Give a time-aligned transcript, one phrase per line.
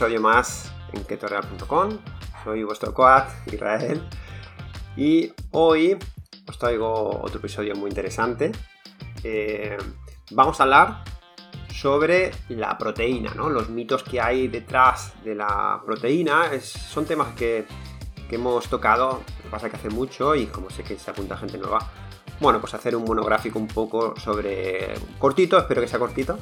[0.00, 1.98] episodio más en ketoreal.com.
[2.42, 4.02] Soy vuestro coach, Israel.
[4.96, 5.94] Y hoy
[6.48, 8.50] os traigo otro episodio muy interesante.
[9.22, 9.76] Eh,
[10.30, 11.04] vamos a hablar
[11.70, 13.50] sobre la proteína, ¿no?
[13.50, 16.48] Los mitos que hay detrás de la proteína.
[16.62, 17.66] son temas que,
[18.30, 21.58] hemos tocado, lo que pasa que hace mucho y como sé que se apunta gente
[21.58, 21.78] nueva,
[22.40, 24.94] bueno, pues hacer un monográfico un poco sobre...
[25.18, 26.38] cortito, espero que sea cortito,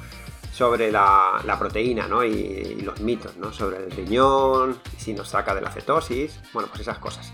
[0.59, 2.25] sobre la, proteína ¿no?
[2.25, 3.53] y, los mitos ¿no?
[3.53, 7.33] sobre el riñón, si nos saca de la cetosis, bueno, pues esas cosas.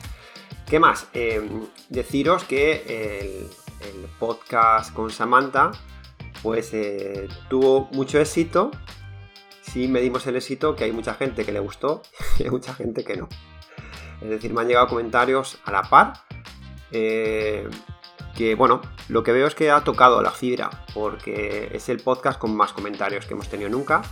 [0.67, 1.09] ¿Qué más?
[1.15, 1.41] Eh,
[1.89, 3.49] deciros que el,
[4.19, 5.73] podcast con Samantha
[6.43, 8.71] pues eh, tuvo mucho éxito.
[9.63, 12.03] Sí medimos el éxito, que hay mucha gente que le gustó
[12.39, 13.29] y hay mucha gente que no.
[14.21, 16.13] Es decir, me han llegado comentarios a la par.
[16.93, 17.69] Eh,
[18.35, 22.39] que bueno, lo que veo es que ha tocado la fibra, porque es el podcast
[22.39, 24.03] con más comentarios que hemos tenido nunca,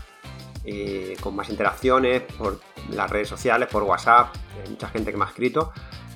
[0.65, 5.25] y con más interacciones por las redes sociales, por WhatsApp, hay mucha gente que me
[5.25, 5.73] ha escrito,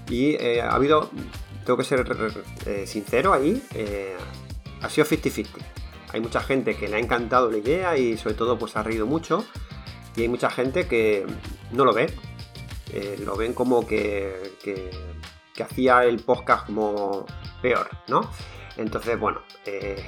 [0.09, 1.11] y eh, ha habido,
[1.65, 2.05] tengo que ser
[2.67, 4.17] eh, sincero ahí, eh,
[4.83, 5.49] ha sido 50-50.
[6.13, 9.07] Hay mucha gente que le ha encantado la idea y sobre todo pues ha reído
[9.07, 9.45] mucho,
[10.15, 11.27] y hay mucha gente que
[11.73, 12.13] no lo ve,
[13.19, 14.91] lo ven como que, que
[15.57, 17.27] que hacía el podcast como
[17.61, 18.31] peor, ¿no?
[18.77, 20.05] Entonces, bueno, eh,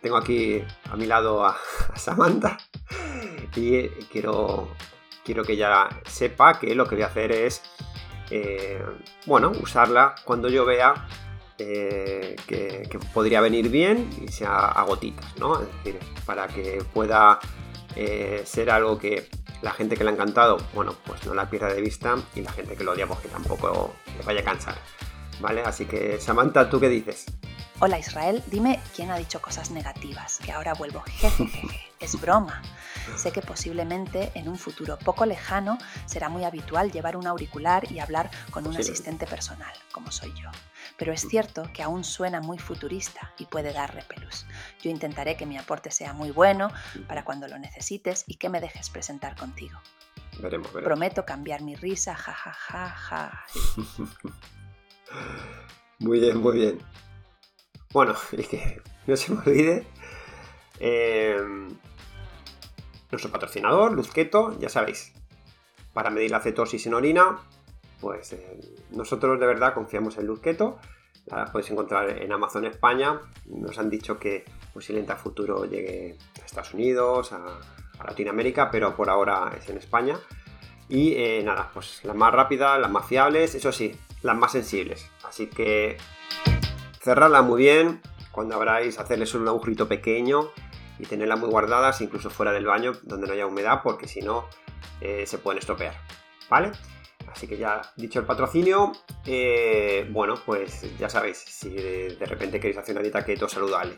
[0.00, 1.56] tengo aquí a mi lado a,
[1.96, 2.58] Samantha
[3.56, 4.68] y quiero,
[5.24, 7.62] quiero que ella sepa que lo que voy a hacer es,
[8.30, 8.82] eh,
[9.26, 11.06] bueno, usarla cuando yo vea
[11.58, 15.60] eh, que, podría venir bien y sea a gotitas, ¿no?
[15.60, 17.38] Es decir, para que pueda
[18.44, 19.28] ser algo que
[19.60, 22.52] la gente que le ha encantado, bueno, pues no la pierda de vista y la
[22.52, 24.74] gente que lo odia, pues que tampoco le vaya a cansar.
[25.42, 25.62] ¿Vale?
[25.62, 27.26] Así que, Samantha, ¿tú qué dices?
[27.80, 31.48] Hola Israel, dime quién ha dicho cosas negativas, que ahora vuelvo jeje,
[31.98, 32.62] es broma.
[33.16, 37.98] Sé que posiblemente en un futuro poco lejano será muy habitual llevar un auricular y
[37.98, 40.48] hablar con un asistente personal, como soy yo.
[40.96, 44.46] Pero es cierto que aún suena muy futurista y puede dar repelús.
[44.80, 46.70] Yo intentaré que mi aporte sea muy bueno
[47.08, 49.80] para cuando lo necesites y que me dejes presentar contigo.
[50.38, 50.84] Veremos, veremos.
[50.84, 53.46] Prometo cambiar mi risa, ja, ja, ja, ja.
[55.98, 56.78] Muy bien, muy bien.
[57.92, 59.86] Bueno, y que no se me olvide.
[60.80, 61.36] Eh,
[63.10, 65.12] nuestro patrocinador, Luzqueto, ya sabéis.
[65.92, 67.38] Para medir la cetosis en orina,
[68.00, 70.78] pues eh, nosotros de verdad confiamos en Luzqueto.
[71.26, 73.20] La podéis encontrar en Amazon España.
[73.46, 74.44] Nos han dicho que
[74.74, 77.60] posiblemente a futuro llegue a Estados Unidos, a,
[78.04, 80.18] Latinoamérica, pero por ahora es en España.
[80.88, 85.10] Y eh, nada, pues las más rápidas, las más fiables, eso sí, las más sensibles.
[85.24, 85.96] Así que
[87.00, 88.00] cerrarla muy bien
[88.30, 90.50] cuando abráis, hacerle solo un agujerito pequeño
[90.98, 94.46] y tenerla muy guardadas, incluso fuera del baño donde no haya humedad, porque si no
[95.00, 95.94] eh, se pueden estropear.
[96.48, 96.72] ¿Vale?
[97.30, 98.92] Así que ya dicho el patrocinio,
[99.24, 103.94] eh, bueno, pues ya sabéis, si de, repente queréis hacer una dieta keto saludable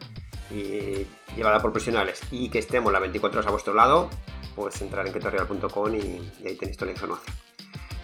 [0.50, 4.08] y llevada por profesionales y que estemos las 24 horas a vuestro lado,
[4.54, 7.53] pues entrar en ketoreal.com y, y ahí tenéis toda la información.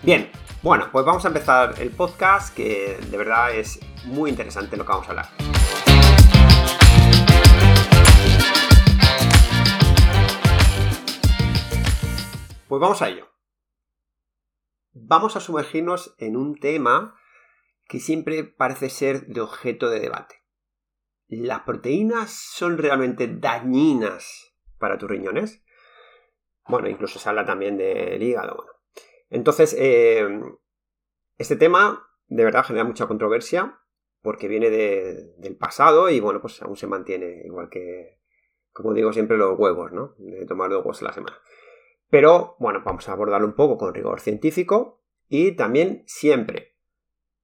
[0.03, 0.31] Bien,
[0.63, 4.93] bueno, pues vamos a empezar el podcast que de verdad es muy interesante lo que
[4.93, 5.27] vamos a hablar.
[12.67, 13.29] Pues vamos a ello.
[14.93, 17.15] Vamos a sumergirnos en un tema
[17.87, 20.37] que siempre parece ser de objeto de debate.
[21.29, 25.63] ¿Las proteínas son realmente dañinas para tus riñones?
[26.67, 28.57] Bueno, incluso se habla también del hígado.
[28.57, 28.80] Bueno,
[29.31, 30.29] entonces, eh,
[31.39, 33.81] este tema de verdad genera mucha controversia
[34.23, 38.19] porque viene del pasado y bueno, pues aún se mantiene igual que,
[38.73, 40.15] como digo siempre, los huevos, ¿no?
[40.19, 41.39] De tomar dos huevos a la semana.
[42.11, 46.77] Pero bueno, vamos a abordarlo un poco con rigor científico y también siempre,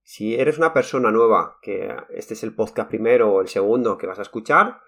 [0.02, 4.06] si eres una persona nueva, que este es el podcast primero o el segundo que
[4.06, 4.81] vas a escuchar,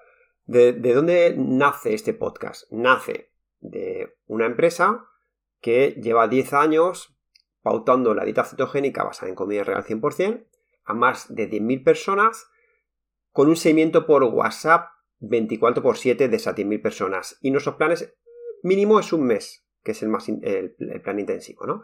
[0.44, 2.70] ¿de, de dónde nace este podcast?
[2.70, 5.07] Nace de una empresa
[5.60, 7.16] que lleva 10 años
[7.62, 10.46] pautando la dieta cetogénica basada en comida real 100%
[10.84, 12.48] a más de 10.000 personas
[13.32, 14.88] con un seguimiento por WhatsApp
[15.20, 17.38] 24 x 7 de esas 10.000 personas.
[17.40, 18.14] Y nuestros planes
[18.62, 21.82] mínimo es un mes, que es el, más el, plan intensivo, ¿no?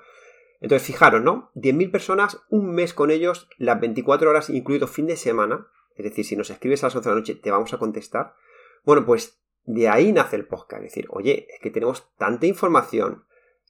[0.61, 1.51] Entonces, fijaros, ¿no?
[1.55, 5.69] 10.000 personas, un mes con ellos, las 24 horas, incluido fin de semana.
[5.95, 8.35] Es decir, si nos escribes a las 11 de la noche, te vamos a contestar.
[8.85, 10.83] Bueno, pues de ahí nace el podcast.
[10.83, 13.25] Es decir, oye, es que tenemos tanta información,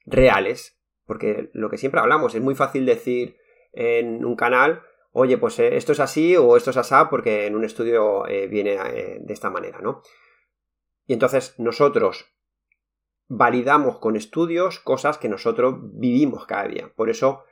[0.06, 3.36] reales, porque lo que siempre hablamos, es muy fácil decir
[3.72, 7.56] en un canal, oye, pues eh, esto es así o esto es así porque en
[7.56, 10.02] un estudio eh, viene eh, de esta manera, ¿no?
[11.06, 12.34] Y entonces nosotros
[13.28, 16.92] validamos con estudios cosas que nosotros vivimos cada día.
[16.94, 17.44] Por eso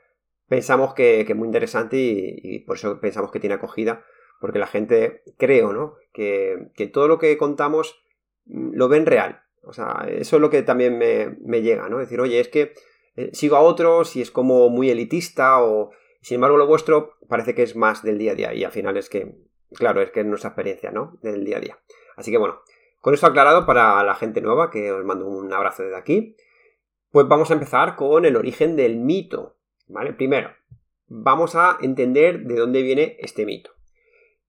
[0.47, 4.03] pensamos que, es muy interesante y, por eso pensamos que tiene acogida,
[4.39, 5.95] porque la gente, creo, ¿no?
[6.11, 8.03] Que, todo lo que contamos
[8.45, 9.41] mm, lo ven real.
[9.63, 11.99] O sea, eso es lo que también me, llega, ¿no?
[11.99, 12.73] Decir, oye, es que
[13.15, 15.91] eh, sigo a otros y es como muy elitista o...
[16.21, 18.95] Sin embargo, lo vuestro parece que es más del día a día y al final
[18.95, 19.35] es que,
[19.73, 21.19] claro, es que es nuestra experiencia, ¿no?
[21.21, 21.79] Del día a día.
[22.15, 22.61] Así que bueno,
[23.01, 26.37] con esto aclarado para la gente nueva, que os mando un abrazo desde aquí,
[27.11, 29.57] pues vamos a empezar con el origen del mito.
[29.87, 30.13] ¿Vale?
[30.13, 30.51] Primero,
[31.07, 33.71] vamos a entender de dónde viene este mito.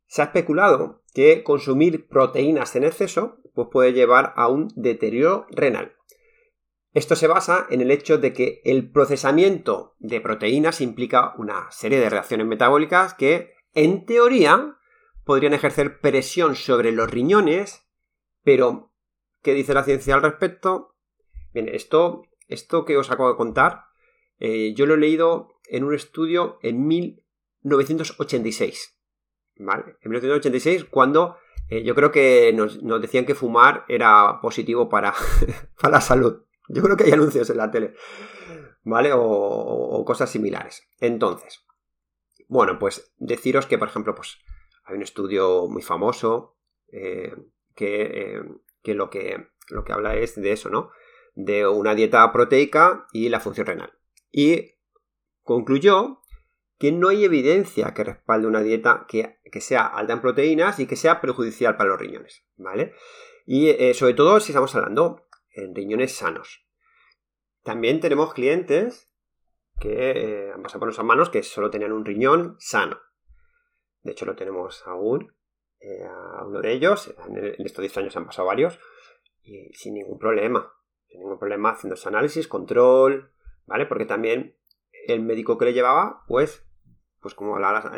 [0.06, 5.94] Se ha especulado que consumir proteínas en exceso pues puede llevar a un deterioro renal.
[6.92, 11.98] Esto se basa en el hecho de que el procesamiento de proteínas implica una serie
[11.98, 14.76] de reacciones metabólicas que, en teoría,
[15.24, 17.84] podrían ejercer presión sobre los riñones
[18.44, 18.92] pero,
[19.42, 20.94] ¿qué dice la ciencia al respecto?
[21.52, 23.86] Bien, esto, esto que os acabo de contar,
[24.38, 29.00] eh, yo lo he leído en un estudio en 1986.
[29.56, 29.96] ¿Vale?
[30.02, 31.38] En 1986, cuando
[31.68, 35.14] eh, yo creo que nos, decían que fumar era positivo para,
[35.80, 36.42] para la salud.
[36.68, 37.94] Yo creo que hay anuncios en la tele.
[38.82, 39.10] ¿Vale?
[39.14, 40.86] O, cosas similares.
[41.00, 41.64] Entonces,
[42.48, 44.38] bueno, pues deciros que, por ejemplo, pues
[44.84, 46.58] hay un estudio muy famoso
[46.92, 47.34] eh,
[47.78, 48.42] eh,
[48.82, 50.90] que, lo que lo que habla es de eso, ¿no?
[51.34, 53.92] De una dieta proteica y la función renal.
[54.30, 54.74] Y
[55.42, 56.20] concluyó
[56.78, 60.96] que no hay evidencia que respalde una dieta que, sea alta en proteínas y que
[60.96, 62.92] sea perjudicial para los riñones, ¿vale?
[63.46, 66.66] Y eh, sobre todo si estamos hablando en riñones sanos.
[67.62, 69.10] También tenemos clientes
[69.78, 73.00] que eh, han pasado por nuestras manos que solo tenían un riñón sano.
[74.02, 75.34] De hecho, lo tenemos aún
[75.80, 78.78] eh, a uno de ellos, en, estos 10 años han pasado varios,
[79.42, 80.72] y sin ningún problema,
[81.06, 83.32] sin ningún problema haciendo análisis, control,
[83.66, 83.86] ¿vale?
[83.86, 84.56] Porque también
[85.08, 86.64] el médico que le llevaba, pues,
[87.20, 87.92] pues como la,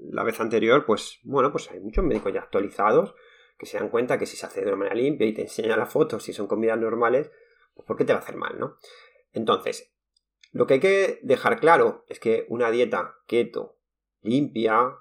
[0.00, 3.14] la vez anterior, pues, bueno, pues hay muchos médicos ya actualizados
[3.58, 5.78] que se dan cuenta que si se hace de una manera limpia y te enseñan
[5.78, 7.30] las fotos si son comidas normales,
[7.74, 8.76] pues ¿por qué te va a hacer mal, no?
[9.32, 9.94] Entonces,
[10.50, 13.78] lo que hay que dejar claro es que una dieta keto,
[14.20, 14.96] limpia,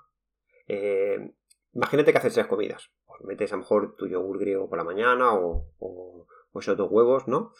[0.68, 1.34] eh,
[1.74, 2.92] Imagínate que haces tres comidas.
[3.06, 6.28] Pues metes a lo mejor tu yogur griego por la mañana o, o,
[6.60, 7.54] esos dos huevos, ¿no?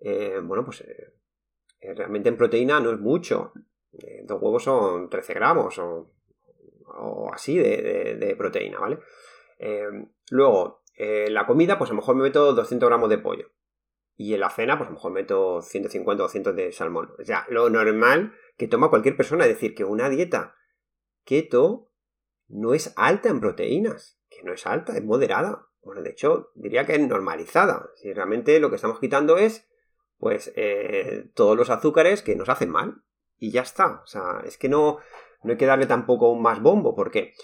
[0.00, 1.12] Eh, bueno, pues eh, eh,
[1.80, 3.52] realmente en proteína no es mucho.
[4.24, 6.10] dos huevos son 13 gramos o,
[7.32, 8.98] así de, proteína, ¿vale?
[10.30, 13.50] luego, la comida, pues a lo mejor me meto 200 gramos de pollo.
[14.20, 17.14] Y en la cena, pues a lo mejor meto 150 o 200 de salmón.
[17.20, 19.44] O sea, lo normal que toma cualquier persona.
[19.44, 20.56] Es decir, que una dieta
[21.24, 21.92] keto
[22.48, 25.68] no es alta en proteínas, que no es alta, es moderada.
[25.82, 27.90] Bueno, de hecho, diría que es normalizada.
[27.94, 29.68] Si realmente lo que estamos quitando es,
[30.18, 33.02] pues, eh, todos los azúcares que nos hacen mal.
[33.38, 34.00] Y ya está.
[34.02, 34.98] O sea, es que no,
[35.42, 37.34] no hay que darle tampoco un más bombo, porque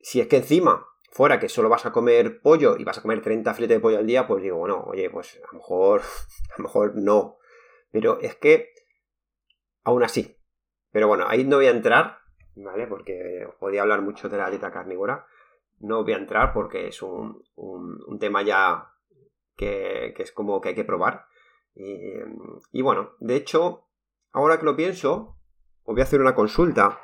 [0.00, 3.22] si es que encima fuera que solo vas a comer pollo y vas a comer
[3.22, 6.00] 30 filetes de pollo al día, pues digo, bueno, oye, pues a lo mejor,
[6.54, 7.38] a lo mejor no.
[7.90, 8.70] Pero es que,
[9.84, 10.36] aún así.
[10.90, 12.18] Pero bueno, ahí no voy a entrar
[12.64, 12.86] ¿vale?
[12.86, 15.26] Porque os podía hablar mucho de la dieta carnívora.
[15.80, 17.44] No voy a entrar porque es un,
[18.18, 18.92] tema ya
[19.56, 21.26] que, es como que hay que probar.
[21.74, 23.88] Y, bueno, de hecho,
[24.32, 25.38] ahora que lo pienso,
[25.84, 27.00] os voy a hacer una consulta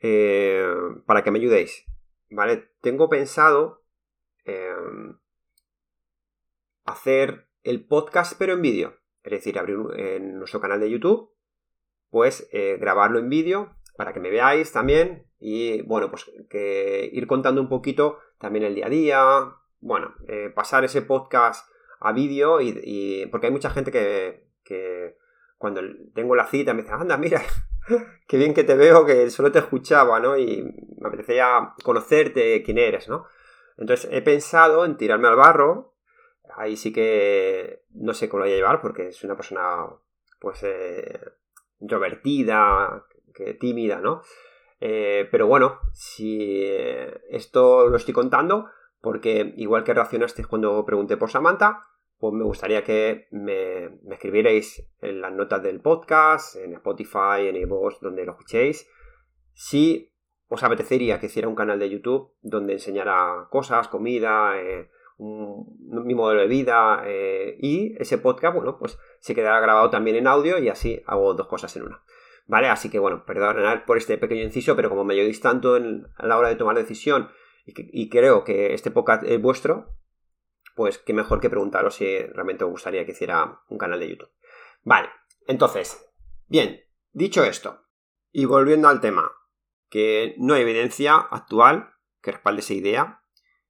[0.00, 0.66] eh,
[1.06, 1.86] para que me ayudéis.
[2.30, 2.72] ¿Vale?
[2.80, 3.84] Tengo pensado
[4.44, 5.18] em,
[6.84, 8.98] hacer el podcast pero en vídeo.
[9.22, 11.34] Es decir, abrir en nuestro canal de YouTube,
[12.10, 17.26] pues eh, grabarlo en vídeo para que me veáis también y bueno, pues que ir
[17.26, 21.68] contando un poquito también el día a día, bueno, eh, pasar ese podcast
[22.04, 25.16] a vídeo y, porque hay mucha gente que,
[25.56, 25.80] cuando
[26.14, 27.42] tengo la cita me dice, anda, mira,
[28.28, 30.36] qué bien que te veo, que solo te escuchaba, ¿no?
[30.36, 30.62] Y
[30.98, 33.26] me apetecía conocerte, quién eres, ¿no?
[33.78, 35.94] Entonces he pensado en tirarme al barro,
[36.56, 39.86] ahí sí que no sé cómo lo voy a llevar porque es una persona
[40.38, 41.18] pues eh,
[41.80, 44.20] introvertida, que tímida, ¿no?
[44.78, 46.62] Eh, pero bueno, si
[47.30, 48.66] esto lo estoy contando,
[49.00, 51.82] porque igual que reaccionasteis cuando pregunté por Samantha,
[52.24, 58.00] pues me gustaría que me, escribierais en las notas del podcast, en Spotify, en iVoox,
[58.00, 58.88] donde lo escuchéis,
[59.52, 60.10] si
[60.48, 64.88] os apetecería que hiciera un canal de YouTube donde enseñara cosas, comida, eh,
[65.18, 70.26] mi modelo de vida eh, y ese podcast, bueno, pues se quedará grabado también en
[70.26, 72.02] audio y así hago dos cosas en una.
[72.46, 72.68] ¿Vale?
[72.68, 76.38] Así que bueno, perdonad por este pequeño inciso, pero como me ayudéis tanto a la
[76.38, 77.28] hora de tomar decisión
[77.66, 79.90] y, creo que este podcast es vuestro,
[80.74, 84.30] pues qué mejor que preguntaros si realmente os gustaría que hiciera un canal de YouTube.
[84.82, 85.08] Vale,
[85.46, 86.06] entonces,
[86.46, 86.80] bien,
[87.12, 87.86] dicho esto,
[88.32, 89.32] y volviendo al tema,
[89.88, 93.22] que no hay evidencia actual que respalde esa idea,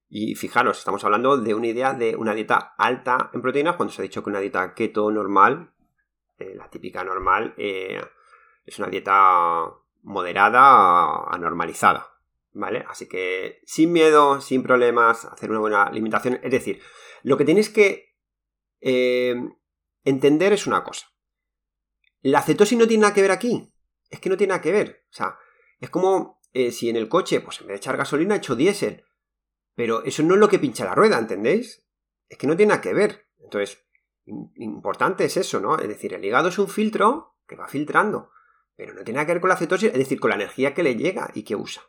[0.07, 4.01] y fijaros, estamos hablando de una idea de una dieta alta en proteínas, cuando se
[4.01, 5.73] ha dicho que una dieta keto normal,
[6.37, 8.01] eh, la típica normal, eh,
[8.65, 9.71] es una dieta
[10.03, 12.14] moderada a normalizada.
[12.57, 12.85] ¿Vale?
[12.87, 16.39] Así que sin miedo, sin problemas, hacer una buena alimentación.
[16.41, 16.81] Es decir,
[17.21, 18.15] lo que tienes que
[18.79, 19.35] eh,
[20.05, 21.07] entender es una cosa.
[22.21, 23.73] La cetosis no tiene nada que ver aquí.
[24.09, 25.05] Es que no tiene nada que ver.
[25.09, 25.37] O sea,
[25.79, 29.03] es como si en el coche, pues en vez de echar gasolina, echo diésel.
[29.75, 31.85] Pero eso no es lo que pincha la rueda, ¿entendéis?
[32.29, 33.27] Es que no tiene nada que ver.
[33.39, 33.85] Entonces,
[34.25, 35.77] importante es eso, ¿no?
[35.77, 38.31] Es decir, el hígado es un filtro que va filtrando,
[38.75, 40.83] pero no tiene nada que ver con la cetosis, es decir, con la energía que
[40.83, 41.83] le llega y que usa.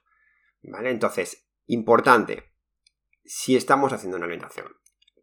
[0.67, 0.91] ¿Vale?
[0.91, 2.53] Entonces, importante,
[3.25, 4.67] si estamos haciendo una alimentación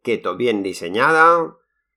[0.02, 1.56] keto bien diseñada,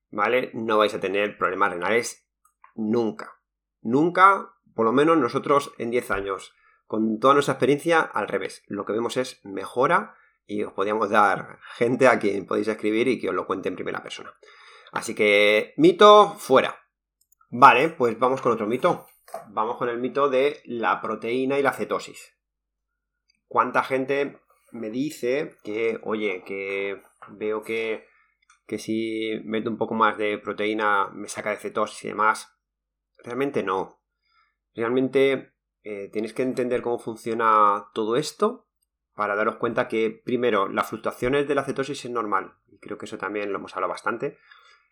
[0.10, 0.52] ¿vale?
[0.54, 2.28] No vais a tener problemas renales
[2.76, 3.40] nunca.
[3.82, 6.54] Nunca, por lo menos nosotros en 10 años,
[6.86, 8.64] con toda nuestra experiencia, al revés.
[8.68, 13.20] Lo que vemos es mejora y os podríamos dar gente a quien podéis escribir y
[13.20, 14.34] que os lo cuente en primera persona.
[14.94, 16.80] Así que, mito fuera.
[17.50, 19.08] Vale, pues vamos con otro mito.
[19.50, 22.37] Vamos con el mito de la proteína y la cetosis.
[23.48, 24.40] ¿Cuánta gente
[24.72, 28.06] me dice que, oye, que veo que,
[28.66, 32.54] que si meto un poco más de proteína me saca de cetosis y demás?
[33.24, 34.02] Realmente no.
[34.76, 38.68] Realmente eh, tienes que entender cómo funciona todo esto
[39.16, 43.06] para daros cuenta que, primero, las fluctuaciones de la cetosis es normal, y creo que
[43.06, 44.38] eso también lo hemos hablado bastante.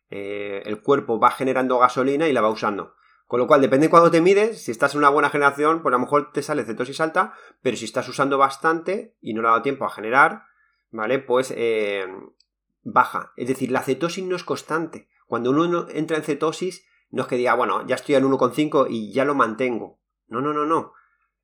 [0.10, 2.96] Eh, el cuerpo va generando gasolina y la va usando.
[3.28, 5.92] Con lo cual, depende de cuándo te mides, si estás en una buena generación, pues
[5.92, 9.48] a lo mejor te sale cetosis alta, pero si estás usando bastante y no le
[9.48, 10.44] ha dado tiempo a generar,
[10.92, 11.20] ¿vale?
[11.20, 12.06] Pues eh,
[12.84, 13.34] baja.
[13.36, 15.10] Es decir, la cetosis no es constante.
[15.26, 19.12] Cuando uno entra en cetosis, no es que diga, bueno, ya estoy en 1,5 y
[19.12, 20.00] ya lo mantengo.
[20.28, 20.94] No, no, no, no.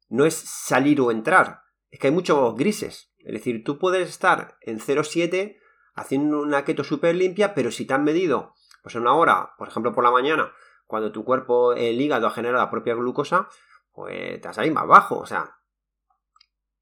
[0.10, 1.62] No es salir o entrar
[1.92, 3.14] es que hay muchos grises.
[3.20, 5.58] Es decir, tú puedes estar en 0,7
[5.94, 9.68] haciendo una keto súper limpia, pero si te han medido, pues en una hora, por
[9.68, 10.54] ejemplo por la mañana,
[10.92, 13.48] cuando tu cuerpo, el hígado ha generado la propia glucosa,
[13.94, 15.20] pues te vas a más bajo.
[15.20, 15.56] O sea,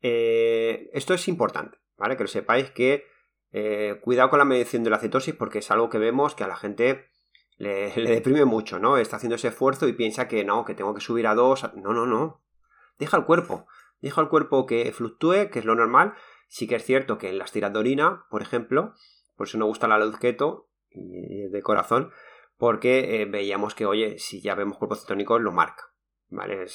[0.02, 2.18] eh, esto es importante, ¿vale?
[2.18, 3.06] Que lo sepáis que
[3.52, 6.48] eh, cuidado con la medición de la cetosis porque es algo que vemos que a
[6.48, 7.06] la gente
[7.58, 8.98] le, deprime mucho, ¿no?
[8.98, 11.76] Está haciendo ese esfuerzo y piensa que no, que tengo que subir a 2.
[11.76, 12.42] No, no, no.
[12.98, 13.68] Deja el cuerpo.
[14.02, 16.16] Deja al cuerpo que fluctúe, que es lo normal.
[16.48, 18.96] Sí que es cierto que en las tiras de orina, por ejemplo,
[19.38, 22.12] por eso no gusta la luz keto y de corazón,
[22.60, 25.86] porque eh, veíamos que, oye, si ya vemos cuerpos cetónicos, lo marca.
[26.32, 26.68] ¿Vale?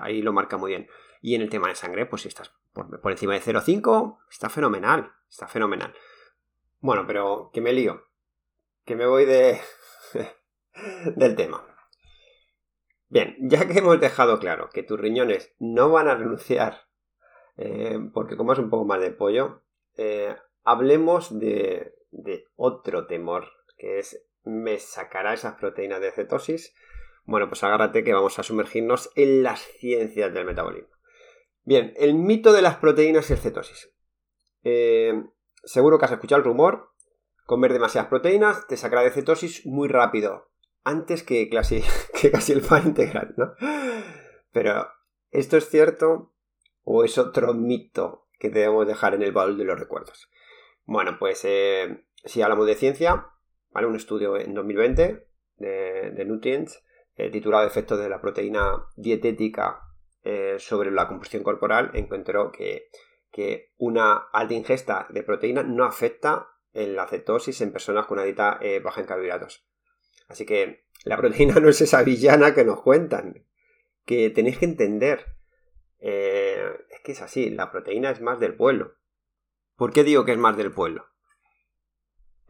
[0.00, 0.88] ahí lo marca muy bien.
[1.20, 5.10] Y en el tema de sangre, pues si estás por, encima de 0,5, está fenomenal.
[5.28, 5.92] Está fenomenal.
[6.78, 8.04] Bueno, pero que me lío.
[8.84, 9.60] Que me voy de.
[11.16, 11.66] del tema.
[13.08, 16.88] Bien, ya que hemos dejado claro que tus riñones no van a renunciar
[17.58, 19.62] eh, porque comas un poco más de pollo,
[19.96, 21.92] eh, hablemos de,
[22.54, 26.74] otro temor, que es ¿me sacará esas proteínas de cetosis?
[27.24, 30.94] Bueno, pues agárrate que vamos a sumergirnos en las ciencias del metabolismo.
[31.64, 33.92] Bien, el mito de las proteínas y el cetosis.
[34.64, 35.22] Eh,
[35.62, 36.92] seguro que has escuchado el rumor,
[37.44, 40.50] comer demasiadas proteínas te sacará de cetosis muy rápido
[40.82, 41.82] antes que casi,
[42.20, 43.52] que casi el pan integral, ¿no?
[44.52, 44.88] Pero,
[45.30, 46.32] ¿esto es cierto
[46.84, 50.30] o es otro mito que debemos dejar en el baúl de los recuerdos?
[50.84, 53.26] Bueno, pues eh, si hablamos de ciencia,
[53.70, 53.86] ¿vale?
[53.86, 56.84] Un estudio en 2020 de, Nutrients
[57.16, 59.80] eh, titulado Efectos de la proteína dietética
[60.22, 62.90] eh, sobre la composición corporal encontró que,
[63.30, 68.24] que, una alta ingesta de proteína no afecta en la cetosis en personas con una
[68.24, 69.66] dieta baja en carbohidratos.
[70.28, 73.44] Así que la proteína no es esa villana que nos cuentan.
[74.04, 75.24] Que tenéis que entender.
[76.00, 78.94] Eh, es que es así, la proteína es más del pueblo.
[79.76, 81.06] ¿Por qué digo que es más del pueblo?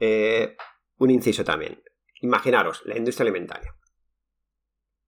[0.01, 0.57] Eh,
[0.99, 1.83] un inciso también.
[2.21, 3.75] Imaginaros, la industria alimentaria.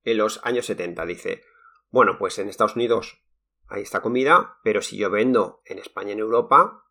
[0.03, 1.43] En los años 70 dice,
[1.91, 3.23] bueno, pues en Estados Unidos
[3.69, 6.85] hay esta comida, pero si yo vendo en España y en Europa,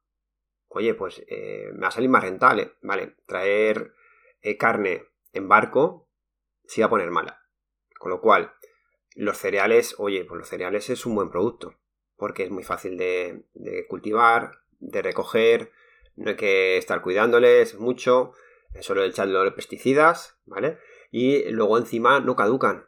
[0.67, 3.15] oye, pues eh, me va a salir más rentable, ¿vale?
[3.25, 3.93] Traer
[4.57, 6.09] carne en barco
[6.65, 7.41] se iba a poner mala.
[7.97, 8.53] Con lo cual,
[9.15, 11.75] los cereales, oye, pues los cereales es un buen producto,
[12.15, 13.45] porque es muy fácil de,
[13.87, 15.71] cultivar, de recoger,
[16.15, 18.33] no hay que estar cuidándoles mucho,
[18.81, 20.79] solo echarle pesticidas, ¿vale?
[21.11, 22.85] Y luego encima no caducan.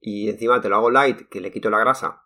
[0.00, 2.24] Y encima te lo hago light, que le quito la grasa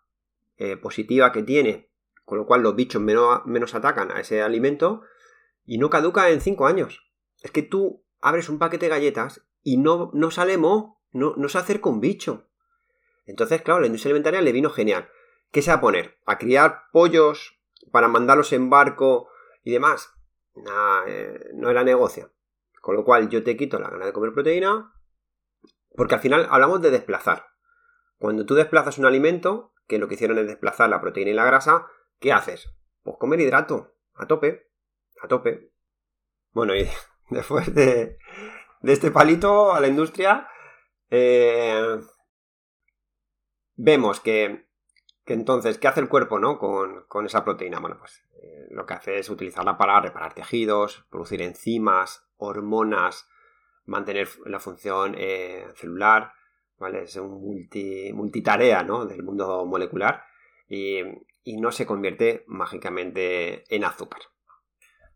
[0.56, 1.90] eh, positiva que tiene,
[2.24, 5.02] con lo cual los bichos menos, menos atacan a ese alimento
[5.64, 7.12] y no caduca en 5 años.
[7.42, 11.48] Es que tú abres un paquete de galletas y no, no sale mo, no, no
[11.48, 12.48] se acerca un bicho.
[13.26, 15.10] Entonces, claro, la industria alimentaria le vino genial.
[15.50, 16.18] ¿Qué se va a poner?
[16.24, 17.58] ¿A criar pollos
[17.90, 19.28] para mandarlos en barco
[19.64, 20.12] y demás?
[20.54, 22.32] Nah, eh, no era negocio.
[22.86, 24.94] Con lo cual yo te quito la gana de comer proteína,
[25.96, 27.48] porque al final hablamos de desplazar.
[28.16, 31.44] Cuando tú desplazas un alimento, que lo que hicieron es desplazar la proteína y la
[31.44, 31.88] grasa,
[32.20, 32.72] ¿qué haces?
[33.02, 34.70] Pues comer hidrato, a tope,
[35.20, 35.72] a tope.
[36.52, 36.88] Bueno, y
[37.30, 38.18] después de,
[38.84, 40.46] este palito a la industria,
[41.10, 41.98] eh,
[43.74, 44.68] vemos que,
[45.24, 46.56] entonces, ¿qué hace el cuerpo ¿no?
[46.56, 47.80] con, esa proteína?
[47.80, 53.28] Bueno, pues eh, lo que hace es utilizarla para reparar tejidos, producir enzimas, hormonas,
[53.84, 56.32] mantener la función eh, celular,
[56.78, 57.04] ¿vale?
[57.04, 59.06] Es un multi, multitarea, ¿no?
[59.06, 60.24] Del mundo molecular
[60.68, 61.02] y,
[61.58, 64.20] no se convierte mágicamente en azúcar.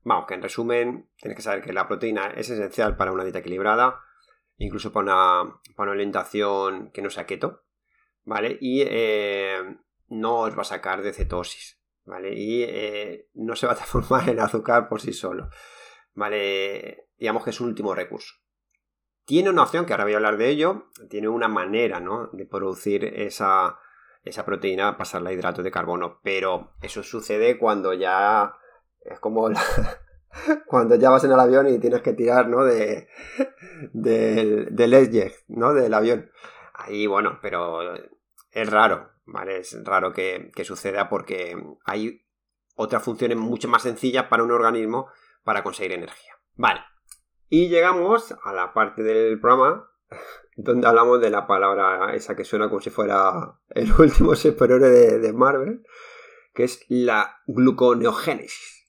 [0.04, 3.40] Vamos, que en resumen, tienes que saber que la proteína es esencial para una dieta
[3.40, 4.00] equilibrada,
[4.56, 7.64] incluso para una, para una alimentación que no sea keto,
[8.24, 8.56] ¿vale?
[8.60, 9.76] Y eh,
[10.08, 12.32] no os va a sacar de cetosis, ¿vale?
[12.32, 15.50] Y eh, no se va a transformar en azúcar por sí solo,
[16.20, 17.08] ¿vale?
[17.18, 18.34] Digamos que es un último recurso.
[19.24, 22.28] Tiene una opción, que ahora voy a hablar de ello, tiene una manera, ¿no?
[22.32, 23.78] De producir esa,
[24.22, 28.54] esa proteína, pasarla a hidrato de carbono, pero eso sucede cuando ya
[29.00, 29.48] es como
[30.66, 32.64] cuando ya vas en el avión y tienes que tirar, ¿no?
[32.64, 33.08] De,
[33.92, 35.72] del, del ¿no?
[35.72, 36.30] Del avión.
[36.74, 37.94] Ahí, bueno, pero
[38.52, 39.58] es raro, ¿vale?
[39.58, 42.26] Es raro que, suceda porque hay
[42.74, 45.08] otras funciones mucho más sencillas para un organismo
[45.44, 46.32] para conseguir energía.
[46.56, 46.80] Vale.
[47.48, 49.90] Y llegamos a la parte del programa
[50.56, 55.18] donde hablamos de la palabra esa que suena como si fuera el último superhéroe de,
[55.18, 55.84] de Marvel,
[56.54, 58.86] que es la gluconeogénesis.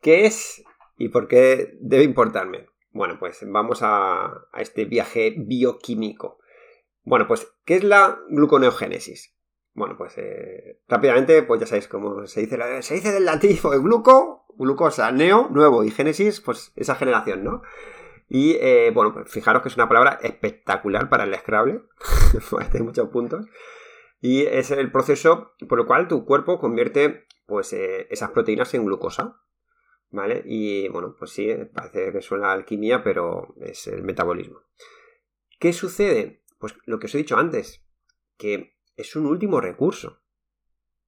[0.00, 0.64] ¿Qué es
[0.96, 2.66] y por qué debe importarme?
[2.92, 6.40] Bueno, pues vamos a, a este viaje bioquímico.
[7.02, 9.34] Bueno, pues, ¿qué es la gluconeogénesis?
[9.72, 13.80] Bueno, pues eh, rápidamente, pues ya sabéis cómo se dice, se dice del latín, pues
[13.80, 17.62] gluco, glucosa, neo, nuevo, y génesis, pues esa generación, ¿no?
[18.28, 21.82] Y eh, bueno, pues fijaros que es una palabra espectacular para el Scrabble,
[22.50, 23.46] pues hay muchos puntos.
[24.20, 28.84] Y es el proceso por el cual tu cuerpo convierte pues eh, esas proteínas en
[28.84, 29.40] glucosa.
[30.12, 30.42] ¿Vale?
[30.44, 34.60] Y bueno, pues sí, parece que suena alquimia, pero es el metabolismo.
[35.60, 36.42] ¿Qué sucede?
[36.58, 37.84] Pues lo que os he dicho antes,
[38.36, 40.20] que es un último recurso.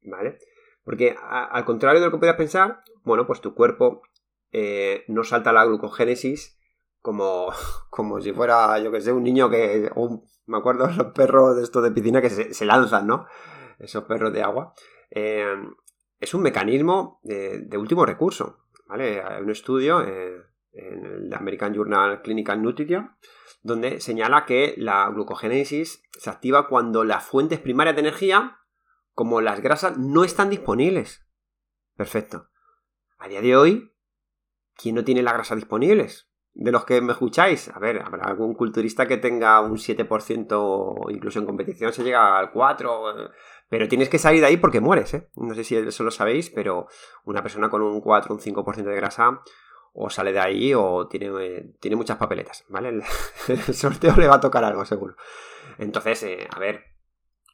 [0.03, 0.39] ¿Vale?
[0.85, 4.03] Porque al contrario de lo que podías pensar, bueno, pues tu cuerpo
[4.51, 6.59] eh, no salta la glucogénesis
[7.01, 7.49] como,
[7.91, 9.91] como si fuera, yo que sé, un niño que.
[10.47, 13.27] me acuerdo los perros de estos de piscina que se, lanzan, ¿no?
[13.79, 14.75] Esos perros de agua.
[15.11, 15.55] Eh,
[16.19, 18.59] es un mecanismo de, último recurso.
[18.87, 19.23] ¿Vale?
[19.23, 20.37] Hay un estudio eh,
[20.73, 23.11] en el American Journal Clinical Nutrition
[23.63, 28.59] donde señala que la glucogénesis se activa cuando las fuentes primarias de energía,
[29.13, 31.27] como las grasas, no están disponibles.
[31.97, 32.49] Perfecto.
[33.19, 33.95] A día de hoy,
[34.75, 36.29] ¿quién no tiene la grasa disponibles?
[36.55, 41.39] De los que me escucháis, a ver, habrá algún culturista que tenga un 7%, incluso
[41.39, 43.31] en competición se llega al 4%,
[43.71, 45.31] pero tienes que salir de ahí porque mueres, ¿eh?
[45.37, 46.89] No sé si eso lo sabéis, pero
[47.25, 49.41] una persona con un 4, un 5% de grasa
[49.95, 52.89] o sale de ahí o tiene, tiene muchas papeletas, ¿vale?
[53.49, 55.17] El, sorteo le va a tocar algo, seguro.
[55.79, 56.85] Entonces, eh, a ver,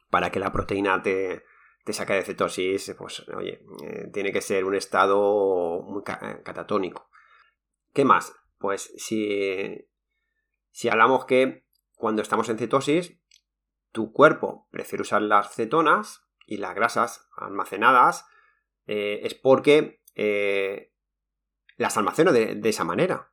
[0.09, 1.43] para que la proteína te,
[1.83, 7.09] te saque de cetosis, pues, oye, eh, tiene que ser un estado muy eh, catatónico.
[7.93, 8.33] ¿Qué más?
[8.57, 9.87] Pues si,
[10.71, 13.19] si hablamos que cuando estamos en cetosis,
[13.91, 18.25] tu cuerpo prefiere usar las cetonas y las grasas almacenadas,
[18.85, 20.01] es porque
[21.79, 23.31] las almaceno de, esa manera.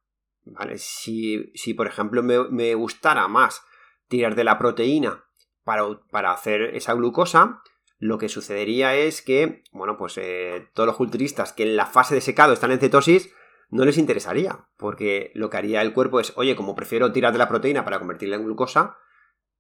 [0.77, 3.63] Si, si por ejemplo, me, gustara más
[4.09, 5.25] tirar de la proteína
[5.65, 7.61] para, para, hacer esa glucosa,
[7.99, 12.15] lo que sucedería es que, bueno, pues eh, todos los culturistas que en la fase
[12.15, 13.33] de secado están en cetosis,
[13.69, 17.41] no les interesaría, porque lo que haría el cuerpo es, oye, como prefiero tirar de
[17.41, 18.97] la proteína para convertirla en glucosa,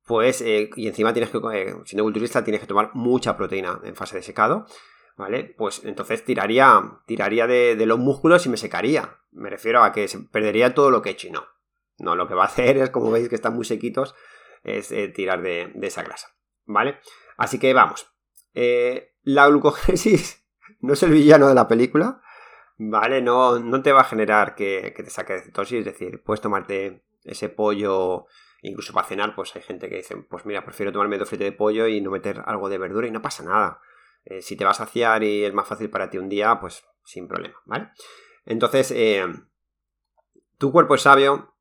[0.04, 3.96] pues, eh, y encima tienes que, eh, siendo culturista, tienes que tomar mucha proteína en
[3.96, 4.66] fase de secado,
[5.16, 5.54] ¿vale?
[5.56, 9.18] Pues entonces tiraría, tiraría de, los músculos y me secaría.
[9.32, 11.44] Me refiero a que perdería todo lo que he hecho y no.
[11.98, 14.14] No, lo que va a hacer es, como veis que están muy sequitos,
[14.62, 16.28] es eh, tirar de, esa grasa,
[16.64, 16.98] ¿vale?
[17.36, 18.08] Así que vamos.
[18.54, 20.46] Eh, la glucogénesis
[20.80, 22.22] no es el villano de la película,
[22.76, 23.22] ¿vale?
[23.22, 26.40] No, no te va a generar que, que te saque de cetosis, es decir, puedes
[26.40, 28.26] tomarte ese pollo
[28.62, 31.56] incluso para cenar, pues hay gente que dice, pues mira, prefiero tomarme dos filetes de
[31.56, 33.80] pollo y no meter algo de verdura y no pasa nada.
[34.26, 36.84] Eh, si te vas a saciar y es más fácil para ti un día, pues
[37.04, 37.90] sin problema, ¿vale?
[38.44, 39.24] Entonces, eh,
[40.58, 41.54] tu cuerpo es sabio,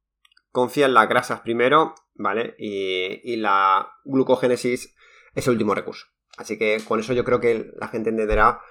[0.51, 2.55] confía en las grasas primero, ¿vale?
[2.57, 4.95] Y, la glucogénesis
[5.35, 6.07] es el último recurso.
[6.37, 8.61] Así que con eso yo creo que la gente entenderá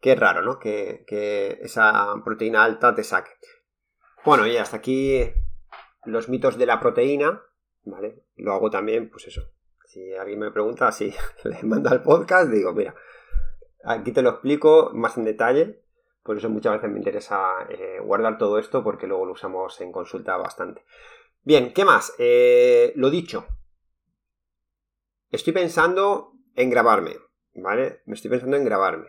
[0.00, 0.58] que es raro, ¿no?
[0.58, 3.30] Que, que esa proteína alta te saque.
[4.24, 5.32] Bueno, y hasta aquí
[6.04, 7.40] los mitos de la proteína,
[7.84, 8.24] ¿vale?
[8.34, 9.42] Lo hago también, pues eso.
[9.86, 12.94] Si alguien me pregunta, si le manda el podcast, digo, mira,
[13.84, 15.82] aquí te lo explico más en detalle.
[16.22, 19.92] Por eso muchas veces me interesa eh, guardar todo esto porque luego lo usamos en
[19.92, 20.84] consulta bastante.
[21.42, 22.12] Bien, ¿qué más?
[22.18, 23.46] Eh, lo dicho.
[25.30, 27.16] Estoy pensando en grabarme,
[27.54, 28.02] ¿vale?
[28.06, 29.08] Me estoy pensando en grabarme.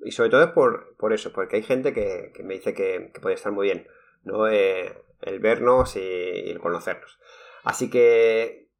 [0.00, 3.50] Y, sobre todo por, por, eso, porque hay gente que, me dice que, puede estar
[3.50, 3.88] muy bien,
[4.22, 4.46] ¿no?
[4.46, 7.18] Eh, el vernos y, el conocernos.
[7.64, 8.70] Así que,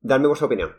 [0.00, 0.76] dadme vuestra opinión.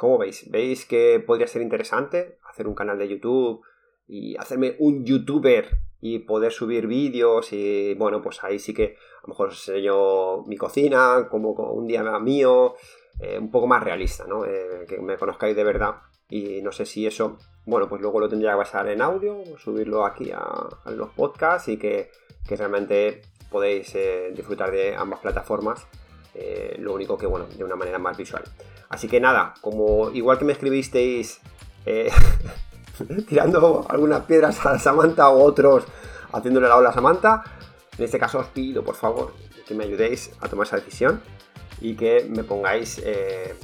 [0.00, 0.50] ¿Cómo veis?
[0.50, 3.60] ¿Veis que podría ser interesante hacer un canal de YouTube
[4.08, 9.20] y hacerme un youtuber y poder subir vídeos y bueno, pues ahí sí que a
[9.24, 12.76] lo mejor os enseño mi cocina, como un día mío,
[13.18, 14.46] eh, un poco más realista, ¿no?
[14.46, 15.96] Eh, que me conozcáis de verdad
[16.30, 17.36] y no sé si eso,
[17.66, 21.76] bueno, pues luego lo tendría que basar en audio, subirlo aquí a, los podcasts y
[21.76, 22.10] que,
[22.48, 25.86] que realmente podéis eh, disfrutar de ambas plataformas.
[26.78, 28.42] Lo único que, bueno, de una manera más visual.
[28.88, 31.40] Así que nada, como igual que me escribisteis
[33.28, 35.84] tirando algunas piedras a Samantha o otros
[36.32, 37.42] haciéndole la ola a Samantha.
[37.96, 39.34] En este caso os pido, por favor,
[39.66, 41.20] que me ayudéis a tomar esa decisión
[41.80, 43.54] y que me pongáis, eh,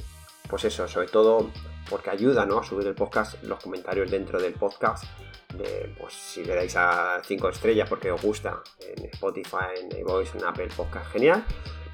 [0.48, 1.50] pues eso, sobre todo
[1.88, 2.58] porque ayuda ¿no?
[2.58, 5.04] a subir el podcast, los comentarios dentro del podcast.
[5.54, 10.34] De, pues si le dais a 5 estrellas porque os gusta en Spotify, en iVoox,
[10.34, 11.44] en Apple Podcast, genial.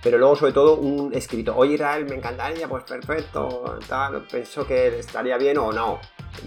[0.03, 1.55] Pero luego, sobre todo, un escrito.
[1.57, 3.79] Oye, Israel, me encantaría, pues perfecto.
[3.87, 6.01] Tal, pienso que estaría bien o no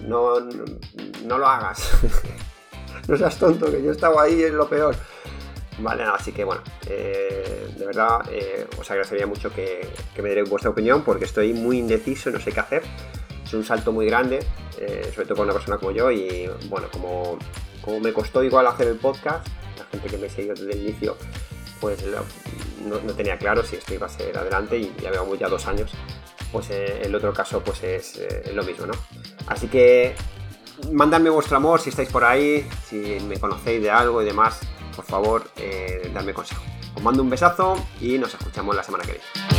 [0.07, 0.39] no,
[1.23, 1.91] no, lo hagas.
[3.07, 4.95] no seas tonto, que yo estaba ahí, es lo peor.
[5.79, 10.69] Vale, así que bueno, eh, de verdad eh, os agradecería mucho que, me dierais vuestra
[10.69, 12.83] opinión porque estoy muy indeciso, no sé qué hacer.
[13.43, 14.39] Es un salto muy grande,
[14.79, 17.37] eh, sobre todo para una persona como yo y bueno, como,
[17.81, 19.45] como me costó igual hacer el podcast,
[19.77, 21.17] la gente que me siguió desde el inicio
[21.81, 22.01] pues
[22.85, 25.91] no, tenía claro si esto iba a ser adelante y ya llevamos ya dos años
[26.51, 28.93] pues eh, el otro caso pues es eh, lo mismo, ¿no?
[29.47, 30.15] Así que
[30.91, 34.61] mandadme vuestro amor si estáis por ahí, si me conocéis de algo y demás,
[34.95, 36.63] por favor, eh, dadme consejo.
[36.95, 39.54] Os mando un besazo y nos escuchamos la semana que viene.